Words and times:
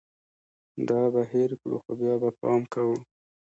دا 0.89 1.01
به 1.13 1.21
هېر 1.33 1.51
کړو، 1.61 1.77
خو 1.83 1.91
بیا 1.99 2.13
به 2.21 2.29
پام 2.39 2.61
کوو 2.73 2.97